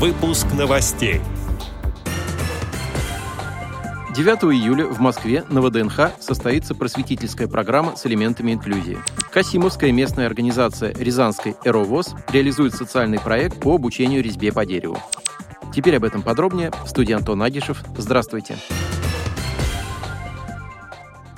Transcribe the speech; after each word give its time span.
Выпуск 0.00 0.46
новостей. 0.56 1.20
9 4.16 4.44
июля 4.44 4.86
в 4.86 4.98
Москве 4.98 5.44
на 5.50 5.60
ВДНХ 5.60 6.12
состоится 6.18 6.74
просветительская 6.74 7.46
программа 7.48 7.96
с 7.96 8.06
элементами 8.06 8.52
инклюзии. 8.52 8.96
Касимовская 9.30 9.92
местная 9.92 10.24
организация 10.24 10.94
Рязанской 10.94 11.54
«Эровоз» 11.66 12.14
реализует 12.32 12.74
социальный 12.74 13.20
проект 13.20 13.60
по 13.60 13.74
обучению 13.74 14.22
резьбе 14.22 14.52
по 14.52 14.64
дереву. 14.64 14.96
Теперь 15.76 15.96
об 15.96 16.04
этом 16.04 16.22
подробнее. 16.22 16.72
Студия 16.86 17.18
Антон 17.18 17.42
Агишев. 17.42 17.84
Здравствуйте. 17.98 18.54
Здравствуйте. 18.56 18.79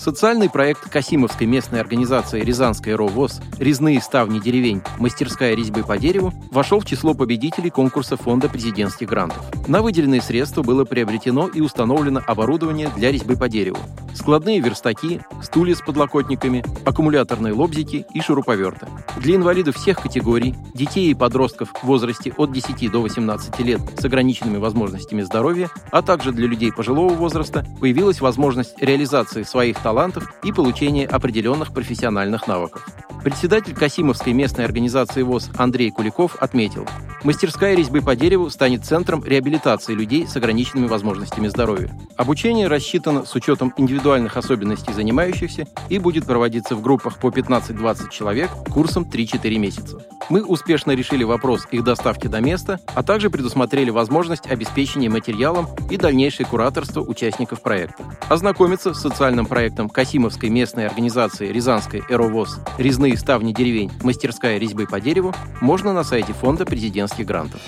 Социальный 0.00 0.48
проект 0.48 0.88
Касимовской 0.88 1.46
местной 1.46 1.78
организации 1.78 2.40
«Рязанская 2.40 2.96
РОВОЗ. 2.96 3.42
Резные 3.58 4.00
ставни 4.00 4.38
деревень. 4.38 4.80
Мастерская 4.98 5.54
резьбы 5.54 5.82
по 5.82 5.98
дереву» 5.98 6.32
вошел 6.50 6.80
в 6.80 6.86
число 6.86 7.12
победителей 7.12 7.68
конкурса 7.68 8.16
Фонда 8.16 8.48
президентских 8.48 9.10
грантов. 9.10 9.44
На 9.68 9.82
выделенные 9.82 10.22
средства 10.22 10.62
было 10.62 10.86
приобретено 10.86 11.48
и 11.48 11.60
установлено 11.60 12.22
оборудование 12.26 12.88
для 12.96 13.12
резьбы 13.12 13.36
по 13.36 13.50
дереву. 13.50 13.76
Складные 14.14 14.60
верстаки, 14.60 15.20
стулья 15.42 15.74
с 15.74 15.80
подлокотниками, 15.80 16.64
аккумуляторные 16.84 17.52
лобзики 17.52 18.06
и 18.12 18.20
шуруповерты. 18.20 18.86
Для 19.16 19.36
инвалидов 19.36 19.76
всех 19.76 20.00
категорий, 20.00 20.54
детей 20.74 21.10
и 21.10 21.14
подростков 21.14 21.70
в 21.70 21.84
возрасте 21.84 22.32
от 22.36 22.52
10 22.52 22.90
до 22.90 23.00
18 23.00 23.60
лет 23.60 23.80
с 23.98 24.04
ограниченными 24.04 24.58
возможностями 24.58 25.22
здоровья, 25.22 25.70
а 25.90 26.02
также 26.02 26.32
для 26.32 26.46
людей 26.46 26.72
пожилого 26.72 27.14
возраста 27.14 27.64
появилась 27.80 28.20
возможность 28.20 28.80
реализации 28.80 29.42
своих 29.42 29.78
талантов 29.78 30.32
и 30.42 30.52
получения 30.52 31.06
определенных 31.06 31.72
профессиональных 31.72 32.46
навыков. 32.46 32.86
Председатель 33.22 33.74
Касимовской 33.74 34.32
местной 34.32 34.64
организации 34.64 35.22
ВОЗ 35.22 35.50
Андрей 35.56 35.90
Куликов 35.90 36.36
отметил, 36.36 36.86
мастерская 37.24 37.74
резьбы 37.74 38.02
по 38.02 38.16
дереву 38.16 38.50
станет 38.50 38.84
центром 38.84 39.24
реабилитации 39.24 39.94
людей 39.94 40.26
с 40.26 40.36
ограниченными 40.36 40.86
возможностями 40.86 41.48
здоровья. 41.48 41.90
Обучение 42.16 42.66
рассчитано 42.66 43.24
с 43.24 43.34
учетом 43.34 43.72
индивидуальных 43.76 44.36
особенностей 44.36 44.92
занимающихся 44.92 45.66
и 45.88 45.98
будет 45.98 46.26
проводиться 46.26 46.74
в 46.74 46.82
группах 46.82 47.18
по 47.18 47.28
15-20 47.28 48.10
человек 48.10 48.50
курсом 48.70 49.08
3-4 49.10 49.58
месяца. 49.58 49.98
Мы 50.30 50.44
успешно 50.44 50.92
решили 50.92 51.24
вопрос 51.24 51.66
их 51.72 51.82
доставки 51.82 52.28
до 52.28 52.40
места, 52.40 52.78
а 52.94 53.02
также 53.02 53.30
предусмотрели 53.30 53.90
возможность 53.90 54.46
обеспечения 54.46 55.10
материалом 55.10 55.66
и 55.90 55.96
дальнейшее 55.96 56.46
кураторство 56.46 57.00
участников 57.00 57.62
проекта. 57.62 58.04
Ознакомиться 58.28 58.94
с 58.94 59.00
социальным 59.00 59.46
проектом 59.46 59.88
Касимовской 59.88 60.48
местной 60.48 60.86
организации 60.86 61.48
Рязанской 61.48 62.02
«Эровоз» 62.08 62.60
«Резные 62.78 63.16
ставни 63.16 63.52
деревень. 63.52 63.90
Мастерская 64.04 64.58
резьбы 64.58 64.86
по 64.86 65.00
дереву» 65.00 65.34
можно 65.60 65.92
на 65.92 66.04
сайте 66.04 66.32
Фонда 66.32 66.64
президентских 66.64 67.26
грантов. 67.26 67.60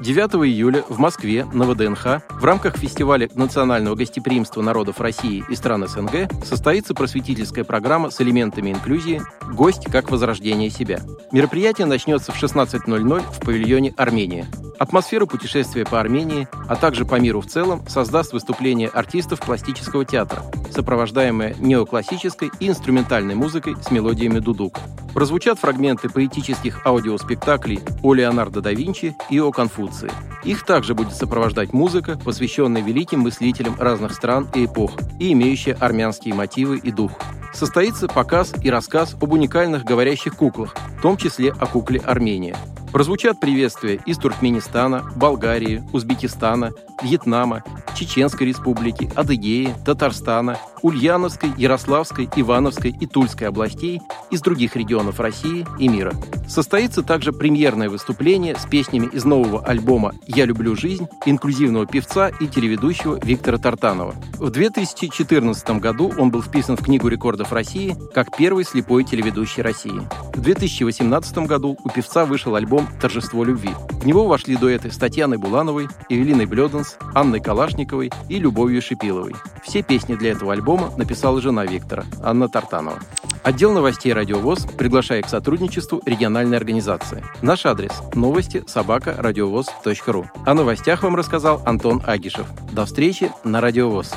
9 0.00 0.46
июля 0.46 0.84
в 0.88 0.98
Москве 0.98 1.46
на 1.52 1.64
ВДНХ 1.64 2.20
в 2.28 2.44
рамках 2.44 2.76
фестиваля 2.76 3.30
национального 3.34 3.94
гостеприимства 3.94 4.60
народов 4.60 5.00
России 5.00 5.42
и 5.48 5.54
стран 5.56 5.88
СНГ 5.88 6.30
состоится 6.44 6.94
просветительская 6.94 7.64
программа 7.64 8.10
с 8.10 8.20
элементами 8.20 8.72
инклюзии 8.72 9.22
«Гость 9.54 9.84
как 9.90 10.10
возрождение 10.10 10.68
себя». 10.68 11.00
Мероприятие 11.32 11.86
начнется 11.86 12.30
в 12.30 12.42
16.00 12.42 13.22
в 13.22 13.40
павильоне 13.40 13.94
«Армения». 13.96 14.46
Атмосферу 14.78 15.26
путешествия 15.26 15.84
по 15.84 16.00
Армении, 16.00 16.48
а 16.68 16.76
также 16.76 17.04
по 17.04 17.18
миру 17.18 17.40
в 17.40 17.46
целом, 17.46 17.82
создаст 17.88 18.32
выступление 18.32 18.88
артистов 18.88 19.40
пластического 19.40 20.04
театра, 20.04 20.42
сопровождаемое 20.70 21.54
неоклассической 21.58 22.50
и 22.60 22.68
инструментальной 22.68 23.34
музыкой 23.34 23.76
с 23.82 23.90
мелодиями 23.90 24.38
дудука. 24.38 24.80
Прозвучат 25.14 25.58
фрагменты 25.58 26.10
поэтических 26.10 26.86
аудиоспектаклей 26.86 27.80
о 28.02 28.12
Леонардо 28.12 28.60
да 28.60 28.72
Винчи 28.72 29.16
и 29.30 29.40
о 29.40 29.50
Конфуции. 29.50 30.10
Их 30.44 30.64
также 30.64 30.94
будет 30.94 31.14
сопровождать 31.14 31.72
музыка, 31.72 32.18
посвященная 32.22 32.82
великим 32.82 33.20
мыслителям 33.20 33.76
разных 33.80 34.12
стран 34.12 34.48
и 34.54 34.66
эпох 34.66 34.92
и 35.18 35.32
имеющая 35.32 35.72
армянские 35.72 36.34
мотивы 36.34 36.76
и 36.76 36.92
дух. 36.92 37.12
Состоится 37.54 38.08
показ 38.08 38.52
и 38.62 38.70
рассказ 38.70 39.14
об 39.14 39.32
уникальных 39.32 39.84
говорящих 39.84 40.36
куклах, 40.36 40.76
в 40.98 41.00
том 41.00 41.16
числе 41.16 41.52
о 41.52 41.64
кукле 41.64 42.00
Армения. 42.00 42.54
Прозвучат 42.96 43.38
приветствия 43.38 44.00
из 44.06 44.16
Туркменистана, 44.16 45.04
Болгарии, 45.16 45.84
Узбекистана, 45.92 46.72
Вьетнама, 47.02 47.62
Чеченской 47.94 48.46
республики, 48.46 49.10
Адыгеи, 49.14 49.74
Татарстана, 49.84 50.56
Ульяновской, 50.80 51.50
Ярославской, 51.58 52.26
Ивановской 52.36 52.96
и 52.98 53.06
Тульской 53.06 53.48
областей 53.48 54.00
из 54.30 54.40
других 54.40 54.76
регионов 54.76 55.20
России 55.20 55.66
и 55.78 55.88
мира. 55.88 56.14
Состоится 56.48 57.02
также 57.02 57.32
премьерное 57.32 57.90
выступление 57.90 58.56
с 58.56 58.64
песнями 58.64 59.06
из 59.06 59.24
нового 59.24 59.64
альбома 59.64 60.14
«Я 60.26 60.46
люблю 60.46 60.74
жизнь» 60.74 61.06
инклюзивного 61.26 61.86
певца 61.86 62.28
и 62.28 62.46
телеведущего 62.46 63.18
Виктора 63.22 63.58
Тартанова. 63.58 64.14
В 64.38 64.50
2014 64.50 65.80
году 65.80 66.12
он 66.16 66.30
был 66.30 66.42
вписан 66.42 66.76
в 66.76 66.82
Книгу 66.82 67.08
рекордов 67.08 67.52
России 67.52 67.96
как 68.14 68.34
первый 68.36 68.64
слепой 68.64 69.04
телеведущий 69.04 69.62
России. 69.62 70.00
В 70.34 70.40
2018 70.40 71.38
году 71.38 71.76
у 71.82 71.88
певца 71.90 72.24
вышел 72.24 72.54
«Торжество 73.00 73.44
любви». 73.44 73.70
В 73.90 74.06
него 74.06 74.26
вошли 74.26 74.56
дуэты 74.56 74.90
с 74.90 74.96
Татьяной 74.96 75.38
Булановой, 75.38 75.88
Эвелиной 76.08 76.46
Блёденс, 76.46 76.96
Анной 77.14 77.40
Калашниковой 77.40 78.12
и 78.28 78.38
Любовью 78.38 78.82
Шипиловой. 78.82 79.34
Все 79.62 79.82
песни 79.82 80.14
для 80.14 80.32
этого 80.32 80.52
альбома 80.52 80.92
написала 80.96 81.40
жена 81.40 81.66
Виктора, 81.66 82.04
Анна 82.22 82.48
Тартанова. 82.48 82.98
Отдел 83.42 83.72
новостей 83.72 84.12
«Радиовоз» 84.12 84.66
приглашает 84.76 85.26
к 85.26 85.28
сотрудничеству 85.28 86.02
региональной 86.04 86.56
организации. 86.56 87.24
Наш 87.42 87.64
адрес– 87.64 87.92
новости 88.14 88.64
собака 88.66 89.14
радиовоз.ру. 89.16 90.26
О 90.44 90.54
новостях 90.54 91.04
вам 91.04 91.14
рассказал 91.14 91.62
Антон 91.64 92.02
Агишев. 92.04 92.46
До 92.72 92.86
встречи 92.86 93.30
на 93.44 93.60
«Радиовоз». 93.60 94.12